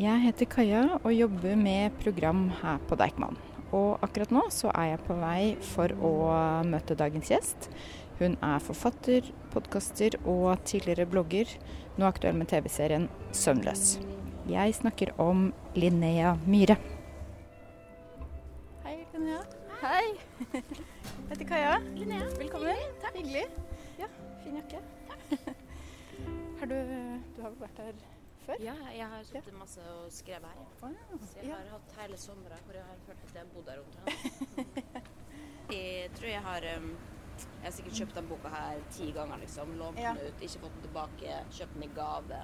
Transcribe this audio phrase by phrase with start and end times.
[0.00, 3.34] Jeg heter Kaja og jobber med program her på Deichman.
[3.76, 5.40] Og akkurat nå så er jeg på vei
[5.74, 6.12] for å
[6.64, 7.66] møte dagens gjest.
[8.16, 11.52] Hun er forfatter, podkaster og tidligere blogger,
[12.00, 13.98] nå aktuell med TV-serien 'Søvnløs'.
[14.48, 16.78] Jeg snakker om Linnea Myhre.
[18.86, 19.42] Hei, Linnea.
[19.82, 20.06] Hei.
[20.54, 20.62] Jeg
[21.28, 21.74] heter Kaja.
[21.98, 22.30] Linnea.
[22.38, 22.88] Velkommen.
[23.04, 23.20] Takk.
[23.20, 23.44] Hyggelig.
[24.00, 24.08] Ja,
[24.46, 24.80] fin jakke.
[26.60, 26.78] Har du,
[27.36, 28.09] du har vel vært her
[28.46, 28.62] før?
[28.64, 30.60] Ja, jeg har sittet masse og skrevet her.
[30.88, 30.90] Å,
[31.22, 31.58] Så jeg ja.
[31.60, 35.10] har hatt hele sommeren hvor jeg har følt at jeg har bodd her omtrent.
[35.76, 36.90] jeg tror jeg har um,
[37.40, 39.72] Jeg har sikkert kjøpt den boka her ti ganger, liksom.
[39.80, 40.12] Lånt Ja.
[40.18, 42.40] den ut, ikke fått den tilbake, kjøpt den i gave.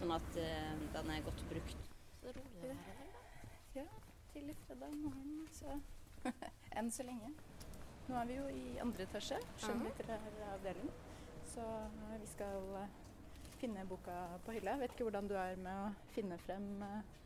[0.00, 1.90] Sånn at uh, den er godt brukt.
[2.20, 3.52] Så rolig det her, da.
[3.80, 3.86] Ja,
[4.32, 5.78] tidlig fredag morgen, så
[6.76, 7.30] Enn så lenge.
[8.10, 10.90] Nå er vi jo i andre etasje, skjønnlitterær avdeling.
[11.46, 11.62] Så
[12.20, 12.96] vi skal eh,
[13.60, 14.76] finne boka på hylla.
[14.80, 17.20] Vet ikke hvordan du er med å finne frem eh,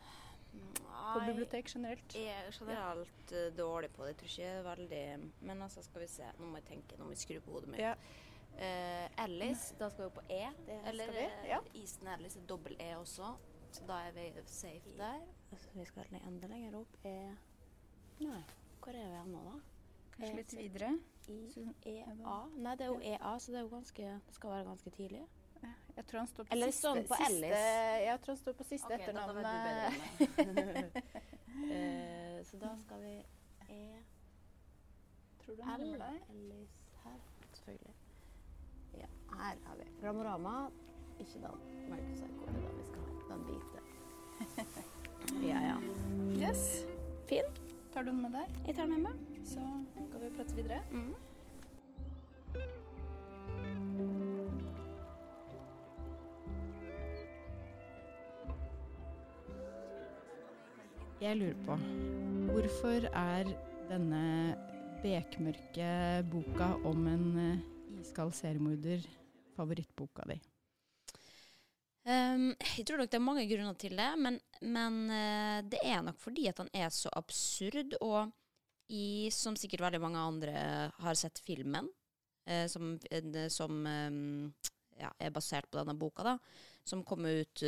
[1.14, 2.14] på bibliotek generelt.
[2.14, 4.12] Jeg er generelt eh, dårlig på det.
[4.14, 5.06] Jeg tror ikke veldig
[5.41, 6.28] Men altså, skal vi se.
[6.38, 6.98] Nå må jeg tenke.
[6.98, 7.82] Nå må jeg skru på hodet mitt.
[7.82, 7.94] Ja.
[8.54, 10.44] Eh, Alice, da skal vi på E.
[10.66, 11.60] Det Eller eh, ja.
[11.74, 13.34] Isen Alice er dobbel E også.
[13.74, 15.22] Så da er vi safe der.
[15.52, 16.98] Altså, vi skal enda lenger opp.
[17.04, 17.16] E
[18.22, 18.42] Nei,
[18.82, 19.54] hvor er vi nå, da?
[20.14, 20.92] Kanskje litt videre.
[21.26, 21.38] I,
[21.91, 22.36] E, A.
[22.54, 25.22] Nei, det er jo EA, så det, er jo ganske, det skal være ganske tidlig.
[25.97, 27.61] Jeg tror han står på Eller siste, står han på siste?
[28.05, 29.37] Jeg tror han står på siste okay, dette vet etternavn.
[29.39, 31.03] du bedre enn meg.
[31.55, 33.12] Eh, så da skal vi
[33.70, 33.77] E
[35.39, 36.17] Tror du L han deg?
[36.33, 37.20] Alice her,
[37.53, 37.95] selvfølgelig.
[38.98, 39.06] Ja,
[39.39, 40.55] her har vi Ramorama.
[41.19, 43.11] Ikke den er den vi skal ha.
[43.28, 43.78] Den hvite.
[45.50, 45.78] ja, ja.
[46.48, 46.87] Yes.
[47.31, 47.45] Fin.
[47.92, 48.59] Tar du den med deg?
[48.67, 49.47] Jeg tar den med meg.
[49.47, 49.61] Så
[50.09, 50.83] skal vi prate videre.
[50.91, 51.15] Mm.
[61.25, 61.75] Jeg lurer på,
[62.53, 63.48] hvorfor er
[63.88, 64.25] denne
[65.00, 65.87] bekmørke
[66.28, 67.62] boka om en eh,
[68.03, 69.06] iskald seriemorder
[69.56, 70.37] favorittboka di?
[72.04, 76.04] Um, jeg tror nok det er mange grunner til det, men, men uh, det er
[76.04, 78.28] nok fordi at den er så absurd, og
[78.93, 80.66] i, som sikkert veldig mange andre
[81.06, 81.88] har sett filmen,
[82.50, 84.53] uh, som, uh, som um,
[85.00, 86.37] ja, er basert på denne boka, da,
[86.84, 87.65] som kom ut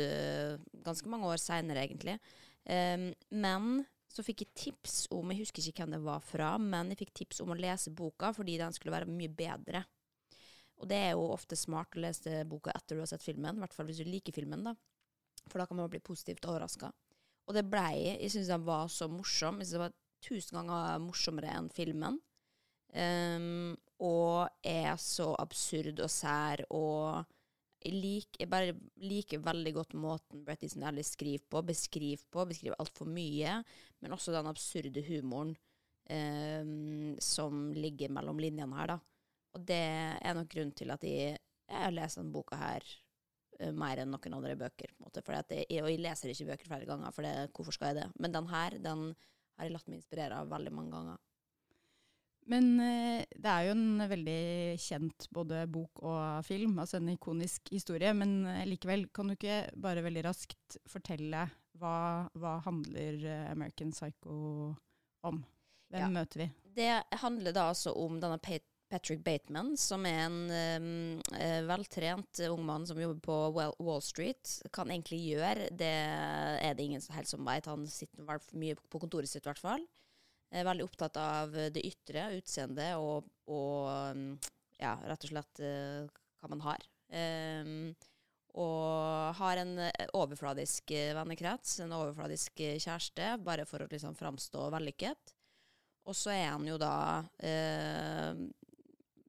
[0.85, 2.19] ganske mange år seinere, egentlig.
[2.67, 6.91] Ehm, men så fikk jeg tips om, jeg husker ikke hvem det var fra, men
[6.91, 9.83] jeg fikk tips om å lese boka fordi den skulle være mye bedre.
[10.77, 13.63] Og det er jo ofte smart å lese boka etter du har sett filmen, i
[13.63, 14.75] hvert fall hvis du liker filmen, da.
[15.47, 16.91] For da kan man bli positivt overraska.
[17.47, 19.61] Og det blei Jeg syns den var så morsom.
[19.61, 19.93] Jeg synes den var
[20.27, 22.17] tusen ganger morsommere enn filmen.
[22.91, 27.36] Um, og er så absurd og sær og jeg,
[27.93, 32.79] lik, jeg bare liker veldig godt måten Brett Easton Ellis skriver på, beskriver på, beskriver
[32.81, 33.59] altfor mye,
[34.03, 35.53] men også den absurde humoren
[36.09, 38.99] eh, som ligger mellom linjene her, da.
[39.57, 39.83] Og det
[40.21, 41.37] er nok grunnen til at jeg,
[41.67, 42.83] jeg lest denne boka her
[43.61, 44.93] uh, mer enn noen andre bøker.
[44.93, 45.23] på en måte.
[45.55, 48.07] Jeg, og jeg leser ikke bøker flere ganger, for det, hvorfor skal jeg det?
[48.21, 49.07] Men den her den
[49.57, 51.23] har jeg latt meg inspirere av veldig mange ganger.
[52.47, 54.41] Men eh, det er jo en veldig
[54.79, 58.13] kjent både bok og film, altså en ikonisk historie.
[58.15, 61.43] Men eh, likevel, kan du ikke bare veldig raskt fortelle
[61.77, 61.97] hva,
[62.39, 64.37] hva handler eh, American Psycho
[65.27, 65.43] om?
[65.91, 66.07] Hvem Ja.
[66.11, 66.49] møter vi?
[66.77, 66.89] Det
[67.23, 70.41] handler da altså om denne Patrick Bateman, som er en
[70.83, 71.21] um,
[71.67, 73.37] veltrent ung mann som jobber på
[73.83, 74.51] Wall Street.
[74.75, 77.67] Kan egentlig gjøre, det er det ingen som helst som vet.
[77.71, 78.27] Han sitter
[78.59, 79.87] mye på kontoret sitt, i hvert fall.
[80.51, 84.29] Er veldig opptatt av det ytre, utseendet og, og um,
[84.79, 86.05] ja, rett og slett eh,
[86.39, 86.85] hva man har.
[87.11, 87.91] Um,
[88.57, 94.15] og har en eh, overfladisk eh, vennekrets, en overfladisk eh, kjæreste, bare for å liksom
[94.17, 95.33] framstå vellykket.
[96.07, 96.95] Og så er han jo da
[97.43, 98.39] eh,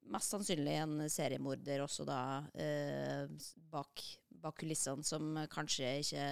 [0.08, 2.20] mest sannsynlig en seriemorder også da
[2.56, 3.26] eh,
[3.69, 4.04] bak,
[4.43, 6.25] bak kulissene, som kanskje ikke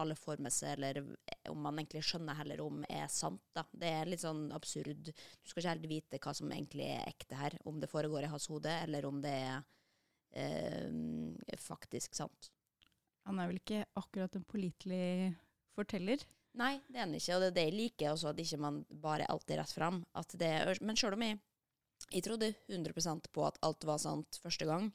[0.00, 1.02] alle får med seg, eller
[1.50, 3.42] om man egentlig skjønner heller om er sant.
[3.56, 3.64] da.
[3.72, 5.10] Det er litt sånn absurd.
[5.10, 8.32] Du skal ikke helt vite hva som egentlig er ekte her, om det foregår i
[8.32, 9.62] hans hode, eller om det er
[10.32, 12.50] eh, faktisk sant.
[13.28, 15.34] Han er vel ikke akkurat en pålitelig
[15.76, 16.22] forteller?
[16.58, 18.80] Nei, det er han ikke, og det er det jeg liker også, at ikke man
[19.02, 20.00] bare alltid er rett fram.
[20.82, 21.38] Men sjøl om jeg,
[22.10, 24.90] jeg trodde 100% på at alt var sant første gang,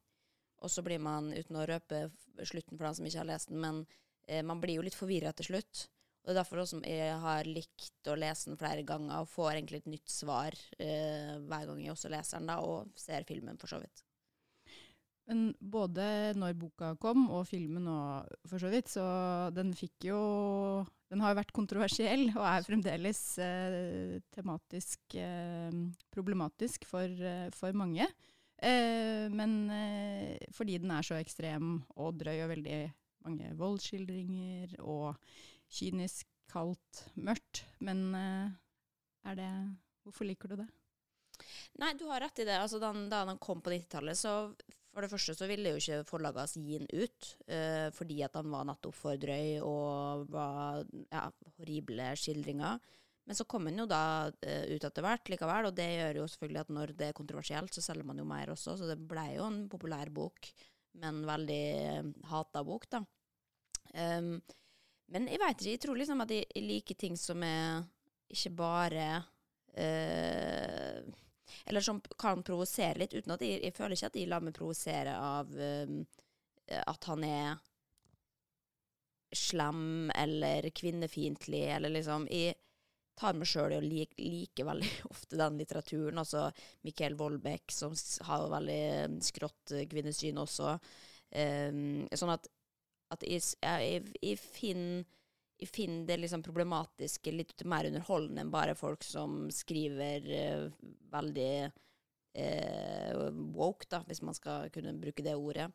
[0.65, 2.07] og så blir man, uten å røpe
[2.41, 3.83] slutten for den som ikke har lest den, men
[4.27, 5.85] eh, man blir jo litt forvirra til slutt.
[6.25, 9.51] Og det er derfor også jeg har likt å lese den flere ganger, og får
[9.53, 13.61] egentlig et nytt svar eh, hver gang jeg også leser den, da, og ser filmen,
[13.61, 14.01] for så vidt.
[15.29, 19.05] Men både når boka kom, og filmen og for så vidt, så
[19.55, 20.19] den fikk jo
[21.09, 25.75] Den har jo vært kontroversiell, og er fremdeles eh, tematisk eh,
[26.13, 28.07] problematisk for, eh, for mange.
[28.65, 32.79] Eh, men eh, fordi den er så ekstrem og drøy, og veldig
[33.25, 35.13] mange voldsskildringer, og
[35.75, 37.65] kynisk, kaldt, mørkt.
[37.85, 38.55] Men eh,
[39.31, 39.51] er det
[40.05, 40.67] Hvorfor liker du det?
[41.81, 42.59] Nei, du har rett i det.
[42.61, 44.53] Altså, da, da den kom på 90-tallet, så
[44.93, 48.47] for det første så ville jo ikke forlagene gi den ut, uh, fordi at han
[48.53, 51.25] var nettopp for drøy og var ja,
[51.57, 52.77] horrible skildringer.
[53.25, 56.27] Men så kom den jo da uh, ut etter hvert likevel, og det gjør jo
[56.29, 59.25] selvfølgelig at når det er kontroversielt, så selger man jo mer også, så det ble
[59.33, 60.51] jo en populær bok,
[61.01, 61.63] men veldig
[62.03, 63.01] uh, hata bok, da.
[63.95, 64.37] Um,
[65.13, 67.85] men jeg veit ikke, jeg tror liksom at jeg, jeg liker ting som er
[68.33, 69.09] ikke bare
[69.77, 71.13] uh,
[71.65, 74.57] eller som kan provosere litt, uten at jeg, jeg føler ikke at jeg lar meg
[74.57, 76.03] provosere av um,
[76.65, 77.57] at han er
[79.35, 82.55] slem eller kvinnefiendtlig, eller liksom Jeg
[83.17, 86.21] tar meg sjøl i å like, like, veldig ofte den litteraturen.
[86.21, 86.49] Altså
[86.85, 87.95] Mikael Wolbeck, som
[88.27, 90.75] har veldig skrått kvinnesyn også.
[91.35, 92.47] Um, sånn at,
[93.15, 95.03] at jeg, jeg, jeg finner
[95.55, 100.65] jeg finner det liksom problematiske litt mer underholdende enn bare folk som skriver uh,
[101.13, 103.21] veldig uh,
[103.55, 105.69] woke, da, hvis man skal kunne bruke det ordet.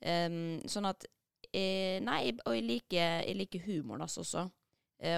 [0.00, 1.08] Um, sånn at
[1.50, 4.44] Nei, og jeg liker, jeg liker humoren altså også.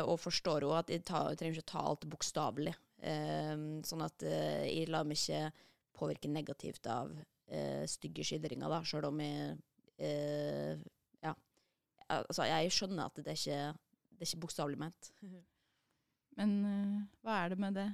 [0.06, 2.75] Og forstår jo at jeg, tar, jeg, trenger ikke ta alt bokstavelig.
[3.02, 5.49] Um, sånn at jeg lar meg ikke
[5.99, 7.11] påvirke negativt av
[7.90, 9.56] stygge skildringer, da, sjøl om jeg
[11.23, 11.34] Ja.
[12.06, 13.58] Altså, jeg skjønner at det er ikke
[14.14, 15.11] det er ikke bokstavelig ment.
[16.38, 16.55] Men
[17.20, 17.88] hva er det med det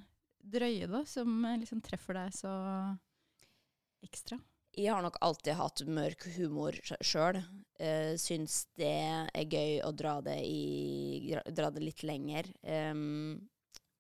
[0.45, 2.53] drøye, da, som liksom treffer deg så
[4.05, 4.39] ekstra?
[4.77, 7.41] Jeg har nok alltid hatt mørk humor sjøl.
[7.79, 12.51] Uh, syns det er gøy å dra det, i, dra det litt lenger.
[12.63, 13.39] Um,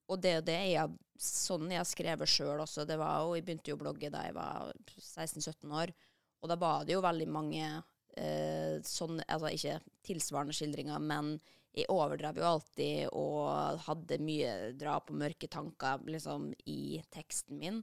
[0.08, 2.86] og det og det jeg, sånn jeg har skrevet sjøl også.
[2.88, 5.92] Det var jo, jeg begynte jo å blogge da jeg var 16-17 år,
[6.38, 11.36] og da var det jo veldig mange uh, sånn, altså ikke tilsvarende skildringer, men
[11.76, 17.82] jeg overdrev jo alltid og hadde mye drap og mørke tanker liksom, i teksten min.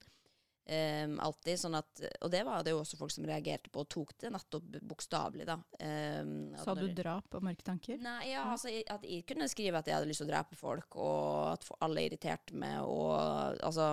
[0.65, 3.89] Um, alltid, sånn at, og det var det jo også folk som reagerte på og
[3.93, 5.45] tok det nettopp bokstavelig.
[5.45, 5.59] da.
[5.77, 7.99] Um, Sa du drap og mørke tanker?
[8.01, 10.97] Nei, ja, altså At jeg kunne skrive at jeg hadde lyst til å drepe folk,
[10.97, 13.91] og at alle irriterte meg, og altså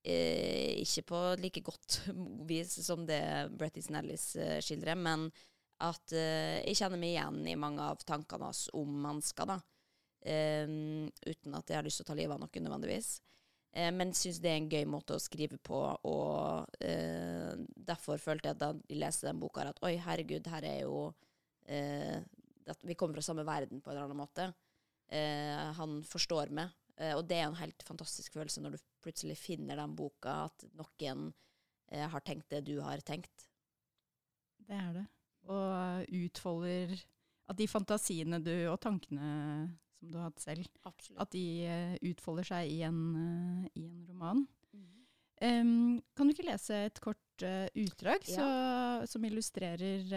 [0.00, 2.00] eh, Ikke på like godt
[2.54, 3.22] vis som det
[3.60, 5.28] Bretty Snellis eh, skildrer, men
[5.84, 9.60] at eh, jeg kjenner meg igjen i mange av tankene hans om mennesker, da.
[10.18, 13.18] Um, uten at jeg har lyst til å ta livet av noen nødvendigvis.
[13.76, 17.52] Uh, men syns det er en gøy måte å skrive på, og eh,
[17.88, 21.08] derfor følte jeg da jeg leste den boka at oi, herregud, her er jo
[21.68, 24.46] at Vi kommer fra samme verden på en eller annen måte.
[25.76, 26.72] han forstår meg,
[27.12, 31.26] og det er en helt fantastisk følelse når du plutselig finner den boka, at noen
[31.92, 33.50] har tenkt det du har tenkt.
[34.64, 35.04] Det er det
[35.48, 36.96] og utfolder
[37.48, 39.28] At de fantasiene du, og tankene
[39.98, 41.18] som du har hatt selv, Absolutt.
[41.22, 44.44] at de uh, utfolder seg i en, uh, i en roman.
[44.74, 44.86] Mm.
[45.38, 45.72] Um,
[46.16, 48.38] kan du ikke lese et kort uh, utdrag ja.
[48.38, 48.48] så,
[49.10, 50.08] som illustrerer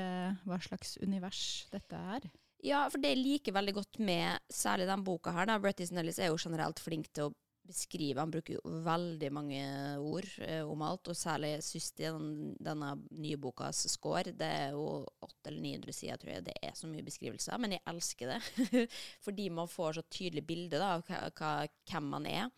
[0.45, 2.29] hva slags univers dette er?
[2.61, 5.57] Ja, for det liker veldig godt med særlig den boka her, da.
[5.61, 7.35] Brettis Nellis er jo generelt flink til å
[7.67, 9.63] beskrive Han bruker jo veldig mange
[10.01, 14.33] ord eh, om alt, og særlig sist i den, denne nye bokas score.
[14.35, 14.85] Det er jo
[15.21, 16.45] 800 eller 900 sider, tror jeg.
[16.47, 18.87] Det er så mye beskrivelser, men jeg elsker det.
[19.25, 22.49] Fordi man får så tydelig bilde av hvem man er.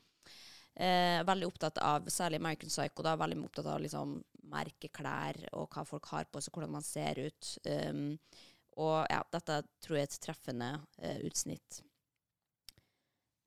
[0.74, 4.18] Eh, veldig opptatt av, særlig American Psycho, da, veldig opptatt av liksom
[4.54, 7.52] merkeklær og hva folk har på seg, hvordan man ser ut.
[7.66, 8.18] Um,
[8.82, 10.70] og ja, dette tror jeg er et treffende
[11.02, 11.84] eh, utsnitt.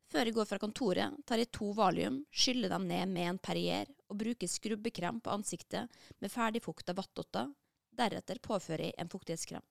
[0.07, 3.89] Før jeg går fra kontoret, tar jeg to valium, skyller dem ned med en Perrier
[4.07, 5.91] og bruker skrubbekrem på ansiktet
[6.23, 7.51] med ferdigfukta vattotter.
[7.97, 9.65] Deretter påfører jeg en fuktighetskrem.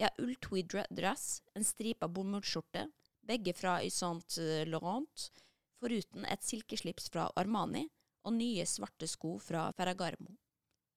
[0.00, 2.86] Jeg har ulltweed-dress, en stripa bomullsskjorte,
[3.20, 4.38] begge fra Ysant
[4.70, 5.28] Laurent,
[5.76, 7.84] foruten et silkeslips fra Armani
[8.24, 10.32] og nye svarte sko fra Ferragarmo.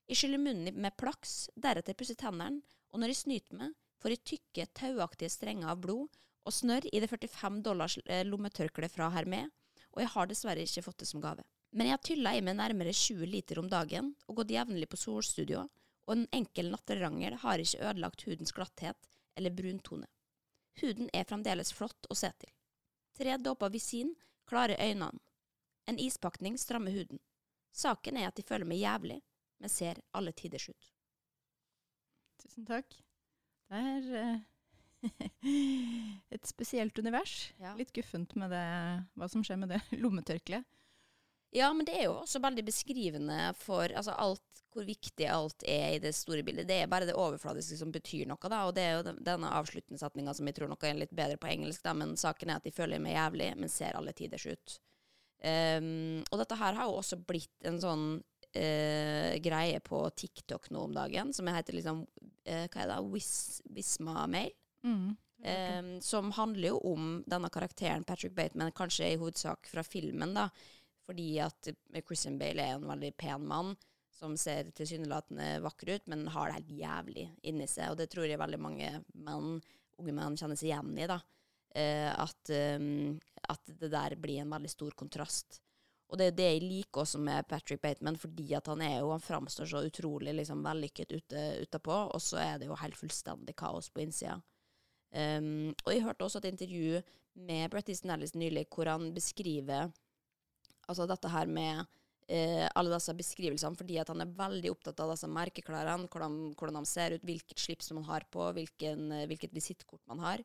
[0.08, 4.24] Jeg skyller munnen med plaks, deretter pusser tennene, og når jeg snyter meg, får jeg
[4.32, 6.12] tykke, tauaktige strenger av blod
[6.44, 9.46] og snørr i det 45 dollars eh, lommetørkleet fra Hermé,
[9.94, 11.46] og jeg har dessverre ikke fått det som gave.
[11.74, 15.00] Men jeg har tylla i meg nærmere 20 liter om dagen og gått jevnlig på
[15.00, 15.66] solstudio,
[16.08, 20.10] og en enkel natterangel har ikke ødelagt hudens glatthet eller bruntone.
[20.82, 22.52] Huden er fremdeles flott å se til.
[23.18, 24.14] Tre dåper visin
[24.50, 25.22] klarer øynene.
[25.86, 27.20] En ispakning strammer huden.
[27.74, 29.20] Saken er at de føler meg jævlig,
[29.60, 30.90] men ser alle tiders ut.
[32.44, 32.96] Tusen takk.
[33.70, 34.42] Det er eh,
[36.36, 37.54] et spesielt univers.
[37.62, 37.74] Ja.
[37.80, 38.66] Litt guffent med det,
[39.20, 40.68] hva som skjer med det lommetørkleet.
[41.54, 44.42] Ja, men det er jo også veldig beskrivende for altså, alt,
[44.74, 46.66] hvor viktig alt er i det store bildet.
[46.66, 48.64] Det er bare det overfladiske som betyr noe, da.
[48.66, 51.52] Og det er jo denne avsluttende setninga som jeg tror nok er litt bedre på
[51.52, 51.94] engelsk, da.
[51.98, 54.80] Men saken er at de føler meg jævlig, men ser alle tiders ut.
[55.44, 60.88] Um, og dette her har jo også blitt en sånn uh, greie på TikTok nå
[60.88, 63.00] om dagen, som heter liksom uh, Hva er det?
[63.14, 64.56] Wis, Visma-mail.
[64.84, 65.16] Mm.
[65.44, 70.48] Um, som handler jo om denne karakteren Patrick Bateman, kanskje i hovedsak fra filmen, da.
[71.04, 71.68] Fordi at
[72.06, 73.74] Christian Bale er en veldig pen mann
[74.14, 77.92] som ser tilsynelatende vakker ut, men har det helt jævlig inni seg.
[77.92, 78.92] Og det tror jeg veldig mange
[79.26, 79.58] menn,
[80.00, 81.10] unge menn kjenner seg igjen i.
[81.12, 81.20] da.
[81.74, 85.60] Uh, at, um, at det der blir en veldig stor kontrast.
[86.14, 89.10] Og det er det jeg liker også med Patrick Bateman, fordi at han er jo,
[89.12, 93.56] han framstår så utrolig liksom, vellykket ute, utapå, og så er det jo helt fullstendig
[93.58, 94.38] kaos på innsida.
[95.14, 97.02] Um, og jeg hørte også et intervju
[97.46, 99.92] med Brett Easton Ellis nylig hvor han beskriver
[100.90, 101.84] altså dette her med
[102.28, 106.80] eh, alle disse beskrivelsene, fordi at han er veldig opptatt av disse merkeklærne, hvordan, hvordan
[106.80, 110.44] de ser ut, hvilket slips man har på, hvilken, hvilket visittkort man har.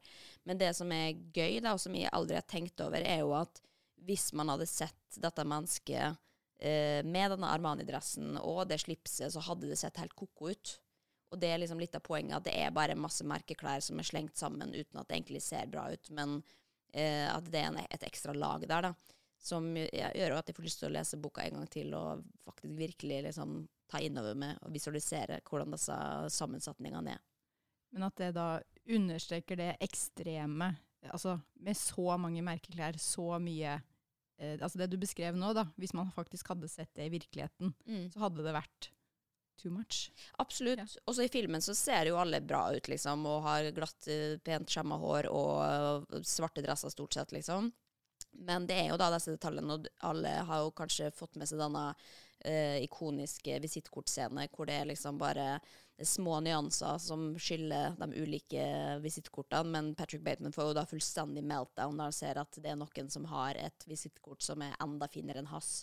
[0.49, 3.35] Men det som er gøy, da, og som jeg aldri har tenkt over, er jo
[3.39, 3.63] at
[4.07, 6.19] hvis man hadde sett dette mennesket
[6.63, 10.79] eh, med denne Armani-dressen og det slipset, så hadde det sett helt ko-ko ut.
[11.29, 14.09] Og det er liksom litt av poenget, at det er bare masse merkeklær som er
[14.09, 16.39] slengt sammen uten at det egentlig ser bra ut, men
[16.93, 19.17] eh, at det er en, et ekstra lag der, da.
[19.39, 22.25] Som ja, gjør at jeg får lyst til å lese boka en gang til og
[22.49, 25.99] faktisk virkelig liksom ta innover meg og visualisere hvordan disse
[26.35, 27.23] sammensetningene er.
[27.95, 28.49] Men at det da
[28.89, 30.73] understreker det ekstreme,
[31.09, 33.79] altså med så mange merkeklær, så mye
[34.41, 35.69] eh, Altså det du beskrev nå, da.
[35.77, 37.77] Hvis man faktisk hadde sett det i virkeligheten,
[38.13, 38.91] så hadde det vært
[39.59, 40.09] too much.
[40.43, 40.97] Absolutt.
[41.05, 44.71] Også i filmen så ser jo alle bra ut, liksom, og har glatt, eh, pent
[44.71, 47.73] skjemma hår og eh, svarte dresser stort sett, liksom.
[48.39, 51.61] Men det er jo da disse detaljene, og alle har jo kanskje fått med seg
[51.63, 51.85] denne
[52.45, 55.59] eh, ikoniske visittkortscenen hvor det er liksom bare
[56.03, 58.65] små nyanser som skiller de ulike
[59.03, 62.79] visittkortene, men Patrick Bateman får jo da fullstendig meltdown når han ser at det er
[62.79, 65.83] noen som har et visittkort som er enda finere enn hans.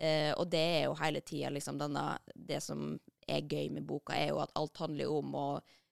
[0.00, 2.94] Eh, og det er jo hele tida liksom denne Det som
[3.28, 5.48] er gøy med boka, er jo at alt handler om å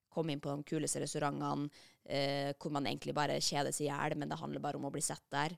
[0.09, 1.69] komme inn på de kuleste restaurantene,
[2.09, 4.93] eh, hvor man egentlig bare kjeder seg i hjel, men det handler bare om å
[4.95, 5.55] bli sett der.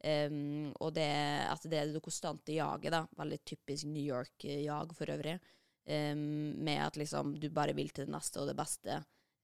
[0.00, 1.10] Um, og det,
[1.44, 3.02] at det det konstante jaget, da.
[3.20, 5.36] Veldig typisk New York-jag for øvrig.
[5.84, 8.96] Um, med at liksom du bare vil til det neste og det beste,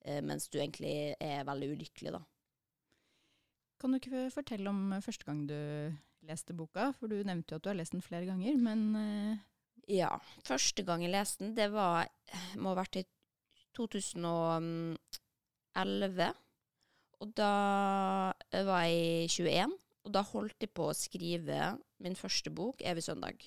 [0.09, 2.23] uh, mens du egentlig er veldig ulykkelig, da.
[3.77, 5.59] Kan du ikke fortelle om første gang du
[6.29, 6.91] leste boka?
[6.99, 9.45] For du nevnte jo at du har lest den flere ganger, men eh,
[9.97, 10.11] Ja.
[10.43, 12.09] Første gang jeg leste den, det var
[12.59, 13.05] må ha vært i
[13.79, 14.99] 2011.
[17.17, 17.53] Og da
[18.67, 19.73] var jeg 21,
[20.05, 23.47] og da holdt jeg på å skrive min første bok, 'Evig søndag'.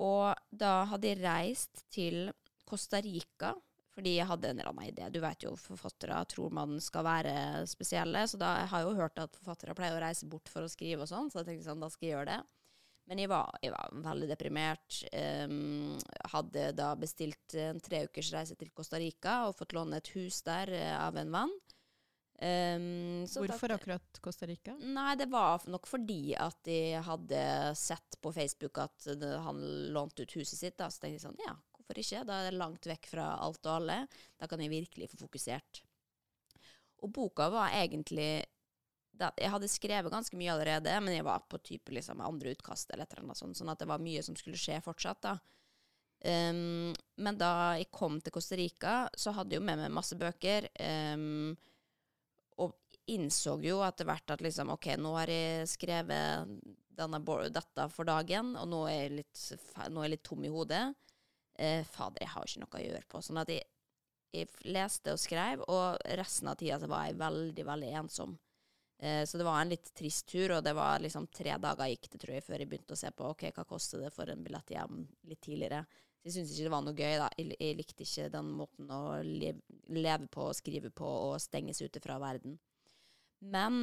[0.00, 2.32] Og da hadde jeg reist til
[2.66, 3.54] Costa Rica
[3.94, 5.08] fordi jeg hadde en eller annen idé.
[5.10, 7.34] Du vet jo, forfattere tror man skal være
[7.70, 10.66] spesielle, så da jeg har jeg jo hørt at forfattere pleier å reise bort for
[10.66, 12.40] å skrive og sånn, så jeg tenkte sånn, da skal jeg gjøre det.
[13.10, 15.00] Men jeg var, jeg var veldig deprimert.
[15.10, 15.96] Um,
[16.30, 20.38] hadde da bestilt en tre ukers reise til Costa Rica og fått låne et hus
[20.46, 21.56] der eh, av en venn.
[22.40, 24.76] Um, så hvorfor da- akkurat Costa Rica?
[24.78, 27.42] Nei, det var nok fordi at de hadde
[27.76, 29.10] sett på Facebook at
[29.44, 29.58] han
[29.92, 30.78] lånte ut huset sitt.
[30.78, 30.86] Da.
[30.86, 31.56] Så tenkte jeg sånn, ja,
[31.90, 32.26] hvorfor ikke?
[32.26, 34.06] Da er det langt vekk fra alt og alle.
[34.38, 35.82] Da kan jeg virkelig få fokusert.
[37.02, 38.44] Og boka var egentlig
[39.12, 42.90] da, Jeg hadde skrevet ganske mye allerede, men jeg var på type liksom andre utkast
[42.90, 45.34] eller et eller annet sånt, sånn at det var mye som skulle skje fortsatt, da.
[46.24, 50.16] Um, men da jeg kom til Costa Rica, så hadde jeg jo med meg masse
[50.16, 50.70] bøker.
[50.80, 51.52] Um,
[52.64, 56.48] og innså jo etter hvert at liksom, ok, nå har jeg skrevet
[56.96, 57.20] denne,
[57.52, 59.46] dette for dagen, og nå er litt,
[59.90, 60.84] nå er jeg litt tom i hodet.
[61.60, 63.20] Eh, fader, jeg har ikke noe å gjøre på.
[63.24, 63.66] Sånn at jeg,
[64.32, 68.38] jeg leste og skrev, og resten av tida så var jeg veldig, veldig ensom.
[69.02, 72.08] Eh, så det var en litt trist tur, og det var liksom tre dager gikk
[72.14, 74.46] det, tror jeg, før jeg begynte å se på ok, hva koster det for en
[74.46, 75.84] billett hjem litt tidligere.
[76.20, 77.28] Så jeg syntes ikke det var noe gøy, da.
[77.36, 82.00] Jeg, jeg likte ikke den måten å leve, leve på, skrive på og stenges ute
[82.00, 82.56] fra verden.
[83.52, 83.82] Men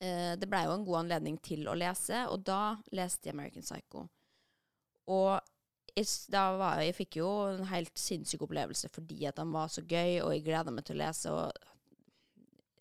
[0.00, 3.64] eh, det blei jo en god anledning til å lese, og da leste jeg American
[3.64, 4.08] Psycho.
[5.12, 5.34] Og
[6.32, 10.20] da var, jeg fikk jo en helt sinnssyk opplevelse fordi at den var så gøy,
[10.24, 11.30] og jeg gleda meg til å lese.
[11.30, 11.52] og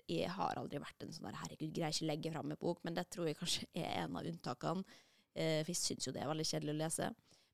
[0.09, 2.97] jeg har aldri vært en sånn der, herregud, greier ikke legge fram en bok, men
[2.97, 4.99] det tror jeg kanskje er en av unntakene.
[5.33, 7.07] Eh, for jeg syns jo det er veldig kjedelig å lese.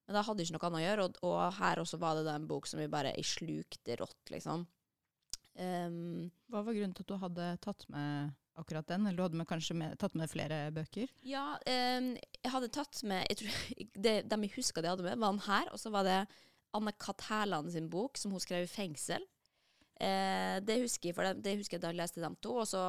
[0.08, 2.26] Men da hadde jeg ikke noe annet å gjøre, og, og her også var det
[2.28, 4.66] da en bok som vi bare jeg slukte rått, liksom.
[5.60, 9.40] Um, Hva var grunnen til at du hadde tatt med akkurat den, eller du hadde
[9.40, 11.10] med, kanskje med, tatt med flere bøker?
[11.26, 12.14] Ja, eh,
[12.44, 13.58] jeg hadde tatt med jeg tror,
[14.06, 16.22] det, De jeg huska de hadde med, var den her, og så var det
[16.78, 17.26] Anne-Kat.
[17.30, 19.26] Hærland sin bok, som hun skrev i fengsel.
[20.00, 22.70] Eh, det, husker jeg, for det, det husker jeg da jeg leste dem to, og
[22.70, 22.82] så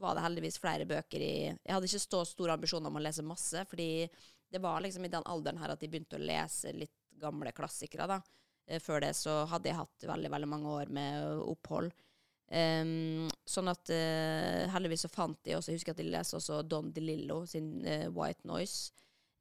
[0.00, 3.26] var det heldigvis flere bøker i Jeg hadde ikke så store ambisjoner om å lese
[3.26, 4.08] masse, fordi
[4.50, 8.08] det var liksom i den alderen her at jeg begynte å lese litt gamle klassikere,
[8.10, 8.18] da.
[8.66, 11.94] Eh, før det så hadde jeg hatt veldig, veldig mange år med opphold.
[12.48, 16.62] Um, sånn at uh, heldigvis så fant de også Jeg husker at de leste også
[16.64, 18.94] Don DeLillo sin uh, White Noise,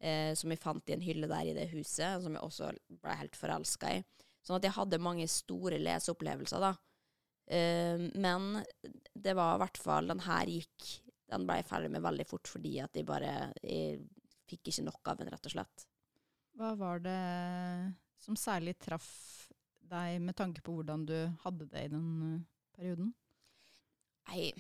[0.04, 3.16] uh, som jeg fant i en hylle der i det huset, som jeg også ble
[3.22, 4.02] helt forelska i.
[4.44, 6.76] Sånn at jeg hadde mange store leseopplevelser, da.
[7.48, 8.58] Men
[9.16, 10.88] det var i hvert fall Den her gikk
[11.32, 14.02] Den ble jeg ferdig med veldig fort fordi at jeg bare Jeg
[14.52, 15.86] fikk ikke nok av den, rett og slett.
[16.60, 17.22] Hva var det
[18.20, 19.08] som særlig traff
[19.88, 22.44] deg med tanke på hvordan du hadde det i den
[22.78, 23.12] perioden?
[24.28, 24.52] Nei,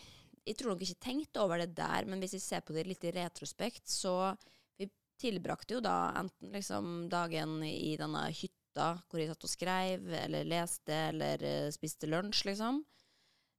[0.48, 3.04] jeg tror nok ikke tenkte over det der, men hvis jeg ser på det litt
[3.08, 4.32] i retrospekt, så
[4.80, 4.88] vi
[5.20, 10.48] tilbrakte jo da enten liksom dagen i denne hytta hvor jeg satt og skrev, eller
[10.48, 12.84] leste, eller uh, spiste lunsj, liksom.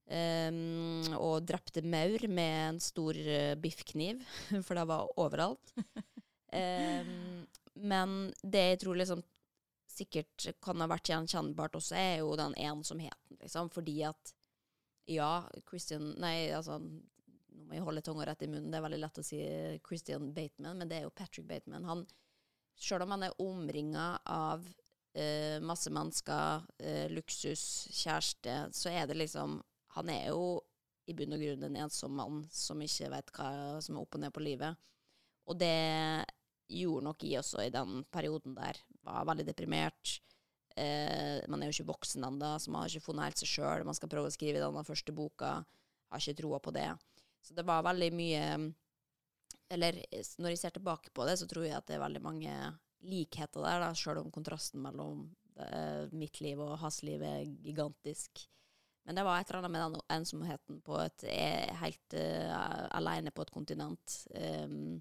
[0.09, 4.23] Um, og drepte maur med en stor uh, biffkniv,
[4.65, 5.75] for det var overalt.
[6.55, 7.43] um,
[7.93, 9.21] men det jeg tror liksom
[9.99, 13.69] sikkert kan ha vært gjenkjennbart også, er jo den ensomheten, liksom.
[13.75, 14.33] Fordi at
[15.09, 18.71] ja, Christian Nei, altså Nå må jeg holde tunga rett i munnen.
[18.71, 19.39] Det er veldig lett å si
[19.85, 21.85] Christian Bateman, men det er jo Patrick Bateman.
[21.89, 22.05] Han,
[22.79, 29.19] selv om han er omringa av uh, masse mennesker, uh, luksus, kjæreste, så er det
[29.19, 29.59] liksom
[29.99, 30.61] Han er jo
[31.09, 33.51] i bunn og grunn en ensom mann som ikke vet hva
[33.83, 34.77] som er opp og ned på livet.
[35.49, 36.25] Og det
[36.69, 38.81] gjorde nok jeg også i den perioden der.
[39.05, 40.19] Var veldig deprimert.
[40.79, 43.87] Eh, man er jo ikke voksen ennå, så man har ikke funnet helt seg sjøl.
[43.89, 45.57] Man skal prøve å skrive denne første boka.
[46.13, 46.91] Har ikke troa på det.
[47.45, 48.45] Så det var veldig mye
[49.71, 49.99] Eller
[50.41, 52.53] når jeg ser tilbake på det, så tror jeg at det er veldig mange
[53.05, 55.27] likheter der, da, sjøl om kontrasten mellom
[55.59, 58.47] det, mitt liv og hans liv er gigantisk.
[59.05, 63.33] Men det var et eller annet med den ensomheten på et eh, helt uh, aleine
[63.33, 64.17] på et kontinent.
[64.33, 64.99] Um,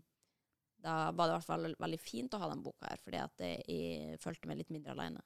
[0.84, 3.44] da var det i hvert fall veldig fint å ha den boka her, fordi at
[3.48, 5.24] jeg følte meg litt mindre aleine.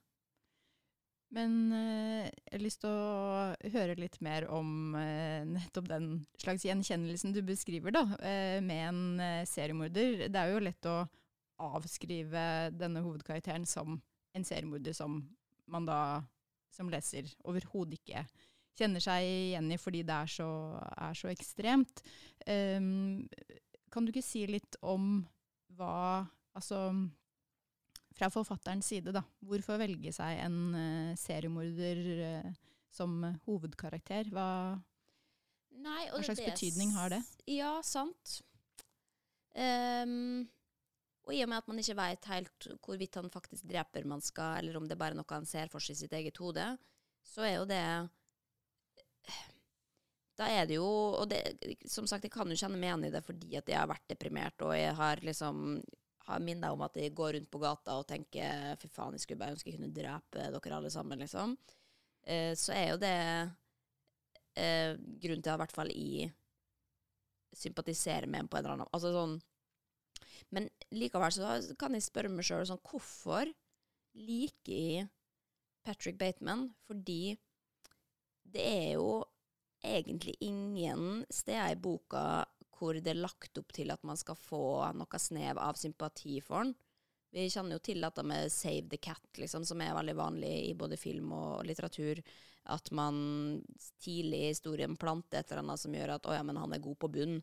[1.32, 6.10] Men eh, jeg har lyst til å høre litt mer om eh, nettopp den
[6.42, 10.28] slags gjenkjennelsen du beskriver, da, eh, med en seriemorder.
[10.28, 10.98] Det er jo lett å
[11.62, 12.44] avskrive
[12.76, 14.00] denne hovedkarakteren som
[14.36, 15.22] en seriemorder som
[15.72, 16.02] man da
[16.72, 18.26] som leser overhodet ikke
[18.80, 22.04] kjenner seg igjen i fordi det er så, er så ekstremt.
[22.48, 23.28] Um,
[23.92, 25.24] kan du ikke si litt om
[25.78, 26.90] hva Altså
[28.18, 29.24] fra forfatterens side, da.
[29.48, 32.54] Hvorfor velge seg en uh, seriemorder uh,
[32.92, 34.32] som hovedkarakter?
[34.36, 34.48] Hva,
[35.82, 37.22] Nei, hva slags betydning har det?
[37.50, 38.42] Ja, sant.
[39.56, 40.48] Um,
[41.28, 44.62] og i og med at man ikke veit helt hvorvidt han faktisk dreper man skal,
[44.62, 46.66] eller om det bare er noe han ser for seg i sitt eget hode,
[47.28, 47.84] så er jo det
[50.40, 50.88] Da er det jo
[51.22, 51.42] Og det,
[51.86, 54.08] som sagt, jeg kan jo kjenne meg igjen i det fordi at jeg har vært
[54.10, 55.82] deprimert, og jeg har liksom
[56.28, 59.42] har deg om at de går rundt på gata og tenker fy faen, jeg skulle
[59.42, 61.56] bare ønske jeg kunne drepe dere alle sammen, liksom.
[62.24, 63.16] Eh, så er jo det
[64.56, 66.30] eh, grunnen til at i hvert fall jeg
[67.58, 69.34] sympatiserer med en på en eller annen Altså sånn
[70.56, 73.50] Men likevel så kan jeg spørre meg sjøl sånn Hvorfor
[74.16, 75.10] liker jeg
[75.84, 76.70] Patrick Bateman?
[76.86, 77.34] Fordi
[78.52, 79.24] det er jo
[79.82, 82.46] egentlig ingen steder i boka
[82.82, 84.64] hvor det er lagt opp til at man skal få
[84.98, 86.74] noe snev av sympati for den.
[87.32, 90.74] Vi kjenner jo til dette med 'save the cat', liksom, som er veldig vanlig i
[90.74, 92.20] både film og litteratur.
[92.66, 93.64] At man
[94.04, 96.84] tidlig i historien planter et eller annet som gjør at 'å ja, men han er
[96.84, 97.42] god på bunn'.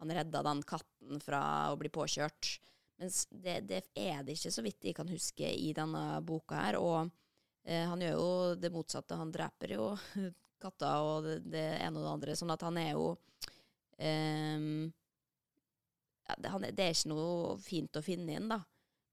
[0.00, 2.58] Han redda den katten fra å bli påkjørt.
[2.98, 6.76] Mens det, det er det ikke, så vidt jeg kan huske, i denne boka her.
[6.76, 7.10] Og
[7.64, 9.16] eh, han gjør jo det motsatte.
[9.16, 9.96] Han dreper jo
[10.62, 12.36] katter og det, det ene og det andre.
[12.36, 13.14] Sånn at han er jo
[14.00, 14.90] Um,
[16.28, 18.62] ja, det, det, er ikke noe fint å finne inn, da.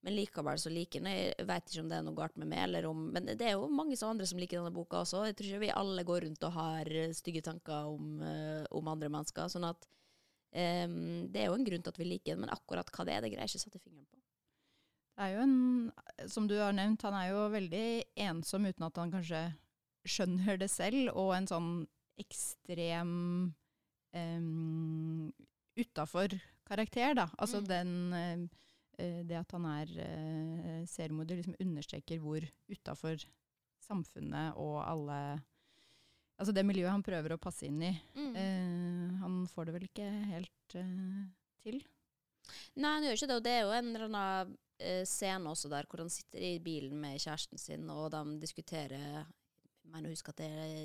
[0.05, 2.61] Men likevel så liker han Jeg vet ikke om det er noe galt med meg,
[2.67, 5.25] eller om Men det er jo mange som andre som liker denne boka også.
[5.27, 9.09] Jeg tror ikke vi alle går rundt og har stygge tanker om, uh, om andre
[9.11, 9.49] mennesker.
[9.51, 9.89] Sånn at
[10.53, 13.17] um, det er jo en grunn til at vi liker den, men akkurat hva det
[13.17, 14.21] er, det greier jeg ikke sette fingeren på.
[15.17, 15.57] Det er jo en,
[16.29, 17.87] som du har nevnt, han er jo veldig
[18.27, 19.39] ensom uten at han kanskje
[20.07, 21.71] skjønner det selv, og en sånn
[22.21, 23.15] ekstrem
[24.37, 25.33] um,
[25.77, 26.33] utafor
[26.67, 27.27] karakter, da.
[27.37, 27.67] Altså mm.
[27.69, 28.49] den
[28.97, 33.21] eh, det at han er eh, seriemorder, liksom understreker hvor utafor
[33.87, 35.19] samfunnet og alle
[36.37, 37.89] Altså det miljøet han prøver å passe inn i.
[38.13, 38.33] Mm.
[38.37, 41.23] Eh, han får det vel ikke helt eh,
[41.65, 41.79] til.
[42.77, 43.37] Nei, han gjør ikke det.
[43.39, 46.59] Og det er jo en eller annen eh, scene også der hvor han sitter i
[46.61, 49.25] bilen med kjæresten sin, og de diskuterer
[49.93, 50.43] Å huske at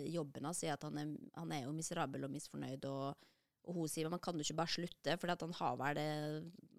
[0.09, 3.31] jobben hans sier at han er, han er jo miserabel og misfornøyd, og,
[3.69, 6.01] og hun sier men kan du ikke bare slutte, for han har vel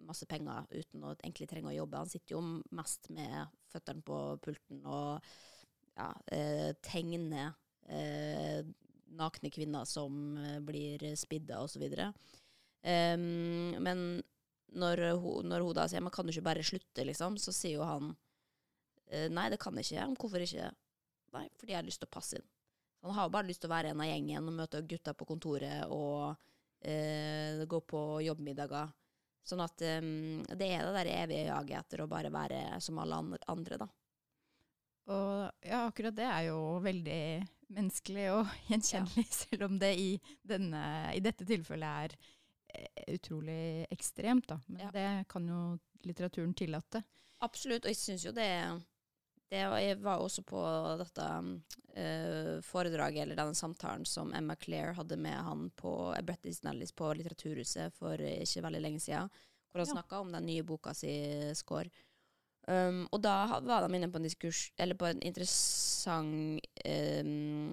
[0.08, 2.02] masse penger uten å egentlig trenge å jobbe.
[2.04, 2.44] Han sitter jo
[2.76, 5.24] mest med føttene på pulten og
[5.98, 7.54] ja, eh, tegner
[7.88, 8.64] eh,
[9.14, 11.86] nakne kvinner som eh, blir spidda, osv.
[12.84, 14.00] Um, men
[14.74, 17.78] når hun, når hun da sier man kan du ikke bare slutte', liksom, så sier
[17.78, 18.16] jo han
[19.08, 20.16] eh, 'nei, det kan jeg ikke'.
[20.20, 20.72] Hvorfor ikke?
[21.34, 22.50] Nei, fordi jeg har lyst til å passe inn.
[23.04, 25.90] Han har bare lyst til å være en av gjengen og møte gutta på kontoret
[25.92, 26.36] og
[26.88, 28.94] eh, gå på jobbmiddager.
[29.44, 33.20] Sånn at um, det er det der evige jaget etter å bare være som alle
[33.52, 33.90] andre, da.
[35.12, 37.24] Og ja, akkurat det er jo veldig
[37.76, 39.36] menneskelig og gjenkjennelig, ja.
[39.36, 40.14] selv om det i,
[40.48, 42.16] denne, i, dette tilfellet er
[42.72, 44.48] eh, utrolig ekstremt.
[44.54, 44.62] Da.
[44.70, 44.94] Men ja.
[44.96, 45.66] det kan jo
[46.08, 47.04] litteraturen tillate.
[47.44, 48.48] Absolutt, og jeg syns jo det
[49.54, 50.62] det, Jeg var også på
[51.00, 55.94] dette uh, foredraget, eller denne samtalen som Emma Claire hadde med han på
[56.26, 59.30] Brett Nellis på Litteraturhuset for ikke veldig lenge siden,
[59.72, 60.00] hvor han ja.
[60.00, 61.14] snakka om den nye boka si,
[61.54, 61.92] 'Score'.
[62.68, 67.72] Um, og da var de inne på en diskurs, eller på en interessant um,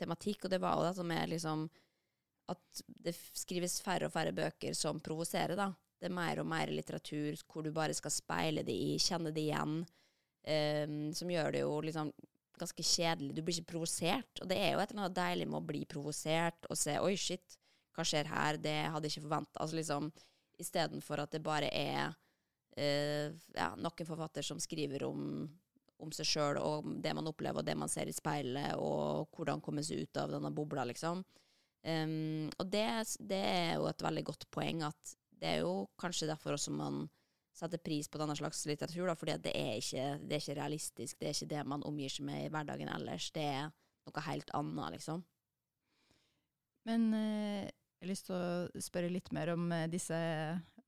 [0.00, 1.66] tematikk, og det var jo det som er liksom
[2.52, 5.70] At det skrives færre og færre bøker som provoserer, da.
[5.96, 9.46] Det er mer og mer litteratur hvor du bare skal speile det i, kjenne det
[9.46, 9.78] igjen,
[10.44, 12.12] um, som gjør det jo liksom
[12.58, 13.34] ganske kjedelig.
[13.34, 15.82] Du blir ikke provosert, og det er jo et eller annet deilig med å bli
[15.90, 17.58] provosert og se 'oi, shit,
[17.94, 19.60] hva skjer her', det hadde jeg ikke forventa.
[19.60, 20.12] Altså liksom
[20.62, 22.14] istedenfor at det bare er
[22.78, 25.48] uh, ja, noen forfatter som skriver om,
[25.98, 29.62] om seg sjøl og det man opplever, og det man ser i speilet, og hvordan
[29.64, 31.24] komme seg ut av denne bobla, liksom.
[31.84, 32.86] Um, og det,
[33.20, 37.04] det, er jo et veldig godt poeng, at det er jo kanskje derfor også man
[37.54, 41.18] setter pris på denne slags litteratur, da, fordi det er, ikke, det er ikke realistisk,
[41.20, 43.70] det er ikke det man omgir seg med i hverdagen ellers, det er
[44.04, 45.22] noe helt annet, liksom.
[46.84, 50.18] Men eh, jeg har lyst til å spørre litt mer om eh, disse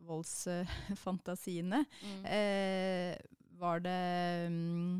[0.06, 1.80] voldsfantasiene.
[2.02, 2.26] Mm.
[2.28, 3.14] Eh,
[3.56, 4.00] var det
[4.50, 4.98] um,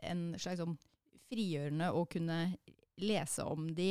[0.00, 0.78] en slags sånn
[1.28, 2.38] frigjørende å kunne
[3.02, 3.90] lese om de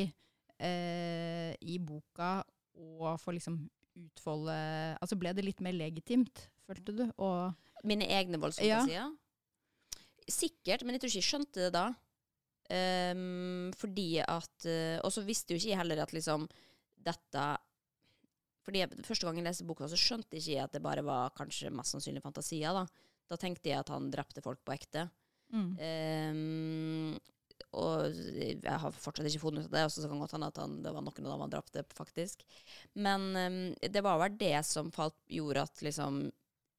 [0.58, 2.39] eh, i boka
[2.82, 3.60] og få liksom
[4.02, 4.56] utfolde
[5.04, 7.03] Altså ble det litt mer legitimt, følte du?
[7.17, 9.07] Og, Mine egne voldsomme Ja.
[10.29, 11.88] Sikkert, men jeg tror ikke jeg skjønte det da.
[12.71, 16.45] Um, fordi at uh, Og så visste jo ikke jeg heller at liksom
[17.03, 17.47] dette
[18.62, 21.34] fordi jeg, Første gang jeg leste boka, så skjønte jeg ikke at det bare var
[21.36, 22.77] kanskje mest sannsynlig fantasier.
[22.77, 22.86] Da
[23.31, 25.07] Da tenkte jeg at han drepte folk på ekte.
[25.51, 25.71] Mm.
[25.81, 27.19] Um,
[27.79, 29.84] og jeg har fortsatt ikke funnet ut av det.
[29.88, 32.43] Og så kan godt hende at han, det var noen av dem han drepte, faktisk.
[32.93, 36.25] Men um, det var vel det som falt, gjorde at liksom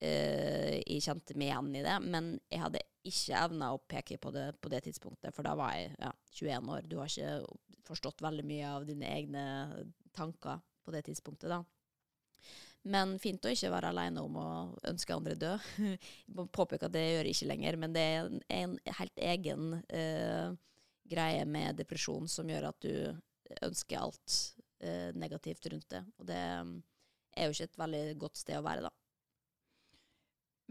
[0.02, 1.98] uh, Jeg kjente meg igjen i det.
[2.04, 5.74] Men jeg hadde ikke evna å peke på det på det tidspunktet, for da var
[5.78, 6.88] jeg ja, 21 år.
[6.90, 9.44] Du har ikke forstått veldig mye av dine egne
[10.14, 11.62] tanker på det tidspunktet, da.
[12.82, 14.48] Men fint å ikke være alene om å
[14.90, 15.66] ønske andre død.
[16.56, 20.54] Påpeke at det gjør jeg ikke lenger, men det er en helt egen uh,
[21.12, 24.38] greie med depresjon som gjør at du ønsker alt
[24.82, 26.02] uh, negativt rundt det.
[26.18, 28.92] Og det er jo ikke et veldig godt sted å være, da.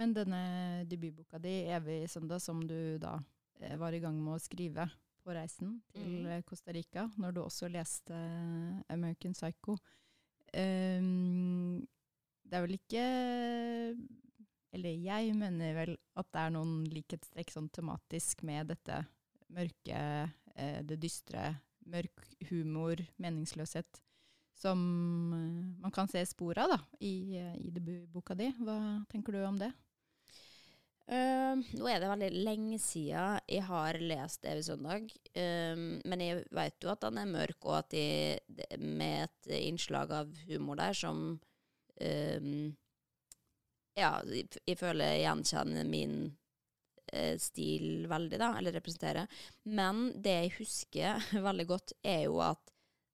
[0.02, 0.42] Men denne
[0.90, 3.20] debutboka di, 'Evig søndag', som du da
[3.62, 4.90] eh, var i gang med å skrive
[5.22, 6.42] på reisen til mm.
[6.50, 8.18] Costa Rica, når du også leste
[8.90, 9.78] American Psycho,
[10.52, 11.80] Um,
[12.44, 13.04] det er vel ikke
[14.76, 18.98] Eller jeg mener vel at det er noen likhetstrekk sånn tematisk med dette
[19.52, 20.02] mørke,
[20.56, 21.44] eh, det dystre,
[21.92, 24.00] mørk humor, meningsløshet,
[24.56, 24.80] som
[25.84, 28.48] man kan se spor av da, i, i debutboka di.
[28.64, 28.78] Hva
[29.12, 29.74] tenker du om det?
[31.12, 36.46] Uh, nå er det veldig lenge siden jeg har lest 'Evig søndag', um, men jeg
[36.56, 38.38] vet jo at den er mørk, og at de,
[38.80, 41.18] med et innslag av humor der som
[42.02, 42.78] um,
[44.00, 46.14] Ja, jeg føler jeg gjenkjenner min
[47.12, 49.28] eh, stil veldig, da, eller representerer.
[49.68, 52.72] Men det jeg husker veldig godt, er jo at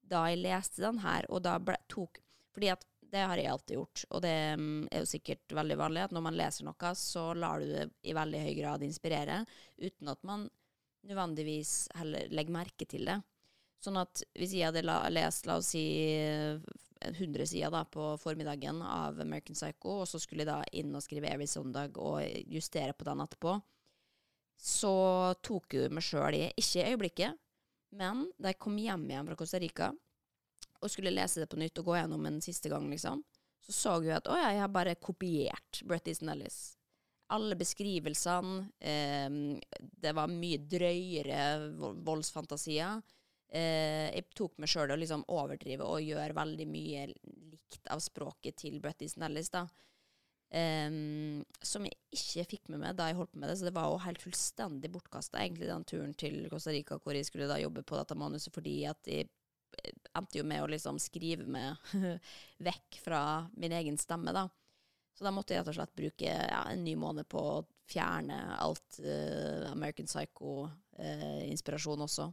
[0.07, 2.21] da jeg leste den her, og da ble, tok
[2.53, 6.03] Fordi at det har jeg alltid gjort, og det mm, er jo sikkert veldig vanlig
[6.05, 9.41] at når man leser noe, så lar du det i veldig høy grad inspirere,
[9.79, 10.47] uten at man
[11.07, 13.21] nødvendigvis heller legger merke til det.
[13.83, 15.85] Sånn at hvis jeg hadde lest, la oss si,
[17.05, 21.03] 100 sider da, på formiddagen av American Psycho, og så skulle jeg da inn og
[21.05, 23.57] skrive Every Sunday og justere på den etterpå.
[24.57, 24.93] Så
[25.45, 27.37] tok jeg meg sjøl i Ikke i øyeblikket,
[27.97, 29.91] men da jeg kom hjem igjen fra Costa Rica
[30.81, 33.23] og skulle lese det på nytt og gå gjennom en siste gang, liksom,
[33.63, 36.77] så så jeg at å ja, jeg har bare kopiert Bret Easton Ellis.
[37.35, 39.33] Alle beskrivelsene eh,
[39.75, 41.41] Det var mye drøyere
[42.07, 43.01] voldsfantasier.
[43.47, 48.63] Eh, jeg tok meg sjøl å liksom overdrive og gjøre veldig mye likt av språket
[48.63, 49.65] til Bret Easton Ellis, da.
[50.47, 53.57] Um, som jeg ikke fikk med meg da jeg holdt på med det.
[53.59, 57.27] Så det var jo helt fullstendig bortkasta, egentlig, den turen til Costa Rica hvor jeg
[57.27, 59.27] skulle da jobbe på dette manuset, fordi at jeg
[60.17, 61.75] endte jo med å liksom skrive meg
[62.67, 63.21] vekk fra
[63.57, 64.47] min egen stemme, da.
[65.17, 68.37] Så da måtte jeg rett og slett bruke ja, en ny måned på å fjerne
[68.61, 72.27] alt uh, American Psycho-inspirasjon uh, også.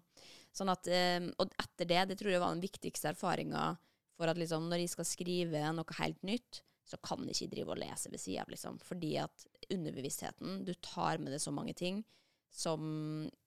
[0.54, 3.70] Sånn at, uh, og etter det, det tror jeg var den viktigste erfaringa
[4.18, 7.72] for at liksom, når jeg skal skrive noe helt nytt, så kan jeg ikke drive
[7.72, 8.76] og lese ved sida av, liksom.
[8.84, 12.04] Fordi at underbevisstheten Du tar med deg så mange ting
[12.52, 12.80] som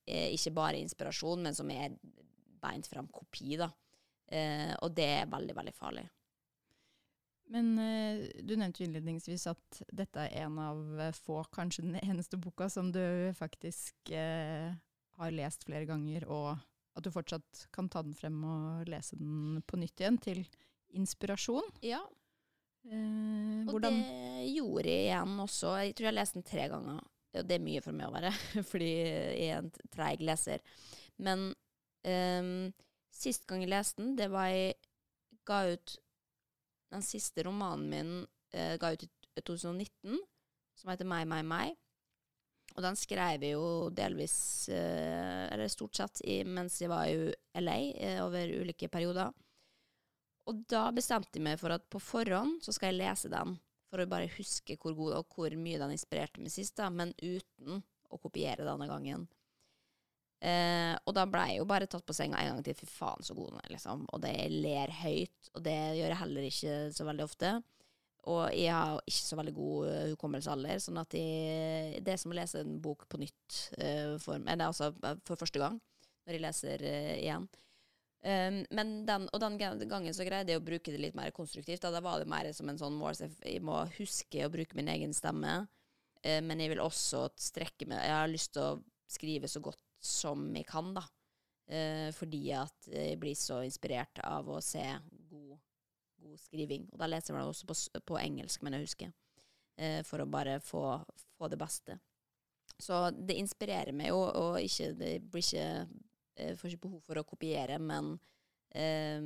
[0.09, 1.93] er ikke bare inspirasjon, men som er
[2.59, 3.69] beint fram kopi, da.
[4.27, 6.03] Eh, og det er veldig, veldig farlig.
[7.53, 10.81] Men eh, du nevnte jo innledningsvis at dette er en av
[11.15, 14.73] få, kanskje den eneste boka som du faktisk eh,
[15.17, 16.57] har lest flere ganger, og
[16.97, 20.43] at du fortsatt kan ta den frem og lese den på nytt igjen til
[20.97, 21.69] inspirasjon.
[21.85, 22.01] Ja.
[22.87, 23.93] Eh, og det
[24.51, 25.77] gjorde jeg igjen også.
[25.85, 26.99] Jeg tror jeg leste den tre ganger.
[27.37, 28.33] Og det er mye for meg å være,
[28.71, 30.63] fordi jeg er en treig leser.
[31.23, 31.53] Men
[32.07, 32.71] Um,
[33.17, 34.77] sist gang jeg leste den, det var jeg
[35.47, 35.97] ga ut
[36.87, 38.11] Den siste romanen min
[38.55, 40.21] eh, ga ut i 2019,
[40.79, 41.75] som heter Meg, meg, meg.
[42.77, 44.37] Og den skrev jeg jo delvis,
[44.71, 49.33] eh, eller stort sett, i, mens jeg var i LA eh, over ulike perioder.
[50.47, 53.57] Og da bestemte jeg meg for at på forhånd så skal jeg lese den,
[53.91, 57.15] for å bare huske hvor god og hvor mye den inspirerte meg sist, da, men
[57.19, 59.27] uten å kopiere denne gangen.
[60.37, 62.77] Eh, og da ble jeg jo bare tatt på senga en gang til.
[62.77, 64.05] Fy faen, så god hun er, liksom.
[64.13, 67.53] Og det ler høyt, og det gjør jeg heller ikke så veldig ofte.
[68.27, 72.19] Og jeg har ikke så veldig god uh, hukommelse heller, sånn at jeg, det er
[72.19, 74.91] som å lese en bok på nytt uh, for, eller, altså,
[75.23, 75.77] for første gang,
[76.27, 77.47] når jeg leser uh, igjen.
[78.27, 81.79] Um, men den, og den gangen så greide jeg å bruke det litt mer konstruktivt.
[81.85, 83.15] Da, da var det mer som en sånn mål.
[83.45, 85.61] Jeg må huske å bruke min egen stemme,
[86.27, 90.49] men jeg vil også strekke meg Jeg har lyst til å skrive så godt som
[90.55, 91.03] jeg kan, da.
[91.67, 94.83] Eh, fordi at jeg blir så inspirert av å se
[95.27, 95.57] god,
[96.23, 96.87] god skriving.
[96.93, 97.77] Og da leser jeg det også på,
[98.13, 99.15] på, engelsk, men jeg husker.
[99.77, 100.83] Eh, for å bare få,
[101.35, 101.97] få, det beste.
[102.79, 105.67] Så det inspirerer meg jo, og ikke, det blir ikke
[106.37, 108.11] Jeg eh, får ikke behov for å kopiere, men
[108.77, 109.17] eh,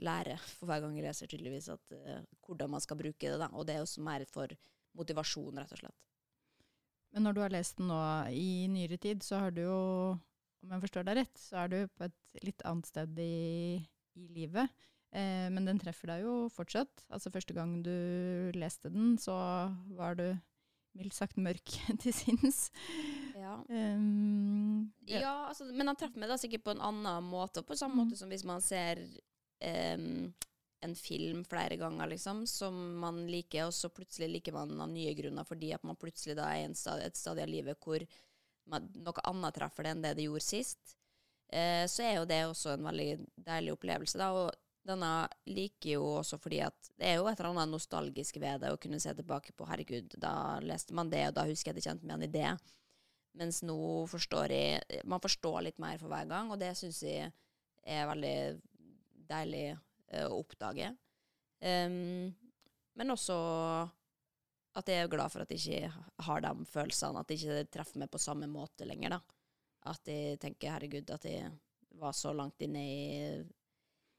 [0.00, 3.38] lære for hver gang jeg leser, tydeligvis, at, eh, hvordan man skal bruke det.
[3.38, 3.50] Da.
[3.52, 4.50] Og det er også mer for
[4.96, 6.13] motivasjon, rett og slett.
[7.14, 7.98] Men når du har lest den nå
[8.34, 9.80] i nyere tid, så har du jo,
[10.64, 13.78] om jeg forstår deg rett, så er du på et litt annet sted i,
[14.18, 14.72] i livet.
[15.14, 17.06] Eh, men den treffer deg jo fortsatt.
[17.14, 17.94] Altså første gang du
[18.58, 19.36] leste den, så
[19.94, 20.26] var du
[20.98, 22.66] mildt sagt mørk til sinns.
[23.38, 23.60] Ja.
[23.68, 25.20] Um, ja.
[25.22, 28.02] ja altså, men han treffer meg da sikkert på en annen måte, på samme mm.
[28.02, 29.04] måte som hvis man ser
[29.94, 30.32] um,
[30.84, 35.14] en film flere ganger, liksom, som man liker, og så plutselig liker man av nye
[35.16, 36.68] grunner fordi at man plutselig da er i
[37.06, 38.04] et stadie av livet hvor
[38.70, 40.94] man, noe annet treffer det enn det det gjorde sist.
[41.48, 43.08] Eh, så er jo det også en veldig
[43.46, 44.30] deilig opplevelse, da.
[44.36, 44.52] Og
[44.84, 45.10] denne
[45.48, 48.80] liker jo også fordi at det er jo et eller annet nostalgisk ved det å
[48.80, 52.08] kunne se tilbake på herregud, da leste man det, og da husker jeg det kjente
[52.08, 52.74] meg igjen i det.
[53.34, 57.32] Mens nå forstår jeg Man forstår litt mer for hver gang, og det syns jeg
[57.84, 58.36] er veldig
[59.28, 59.66] deilig
[60.22, 60.92] å oppdage.
[61.64, 62.30] Um,
[62.94, 63.36] men også
[64.74, 68.02] at jeg er glad for at jeg ikke har de følelsene, at det ikke treffer
[68.02, 69.16] meg på samme måte lenger.
[69.16, 69.20] da.
[69.90, 71.50] At jeg tenker 'herregud, at jeg
[72.00, 73.44] var så langt inne i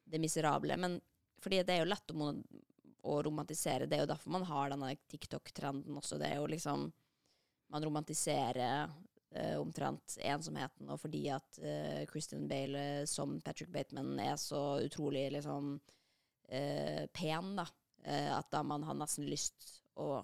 [0.05, 0.77] det miserable'.
[0.77, 1.01] Men
[1.41, 2.29] fordi det er jo lett å,
[3.03, 3.86] å romantisere.
[3.86, 6.17] Det er jo derfor man har denne TikTok-trenden også.
[6.17, 6.91] Det er jo liksom
[7.67, 8.91] Man romantiserer
[9.60, 15.28] omtrent ensomheten, og fordi at uh, Christian Bale uh, som Patrick Bateman er så utrolig
[15.36, 15.78] liksom
[16.45, 17.63] pen, da,
[18.06, 19.63] at da man har nesten lyst
[19.98, 20.19] å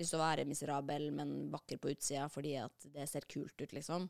[0.00, 4.06] lyst å være miserabel, men vakker på utsida fordi at det ser kult ut, liksom.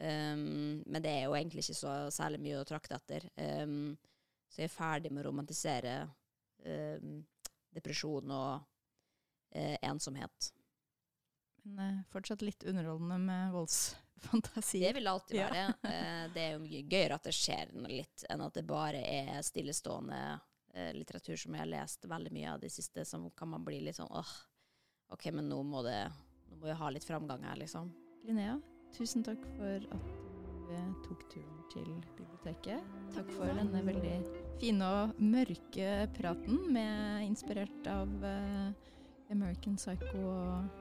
[0.00, 3.26] Um, men det er jo egentlig ikke så særlig mye å trakte etter.
[3.36, 3.92] Um,
[4.48, 5.96] så jeg er ferdig med å romantisere
[6.64, 7.18] um,
[7.76, 10.50] depresjon og uh, ensomhet.
[11.70, 14.82] Men uh, fortsatt litt underholdende med voldsfantasi.
[14.84, 15.66] Det vil det alltid være.
[15.86, 19.42] uh, det er jo mye gøyere at det skjer litt, enn at det bare er
[19.46, 20.20] stillestående
[20.74, 23.80] eh, litteratur som jeg har lest veldig mye av de siste, som kan man bli
[23.84, 24.34] litt sånn åh,
[25.14, 26.02] OK, men nå må det
[26.50, 27.92] Nå må vi ha litt framgang her, liksom.
[28.26, 28.56] Linnea,
[28.96, 31.86] tusen takk for at du eh, tok turen til
[32.18, 32.88] biblioteket.
[33.14, 34.16] Takk for denne veldig
[34.58, 38.74] fine og mørke praten, med, inspirert av uh,
[39.30, 40.79] American Psycho og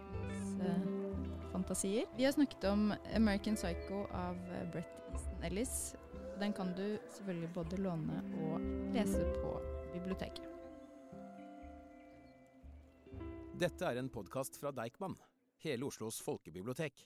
[1.52, 2.06] fantasier.
[2.18, 5.96] Vi har snakket om American Psycho av uh, Brett Easton Ellis.
[6.40, 8.62] Den kan du selvfølgelig både låne og
[8.94, 9.52] lese på
[9.94, 10.46] biblioteket.
[13.60, 15.18] Dette er en podkast fra Deichman,
[15.66, 17.04] hele Oslos folkebibliotek.